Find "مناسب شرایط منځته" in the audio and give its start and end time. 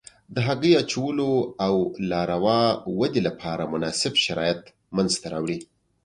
3.73-5.25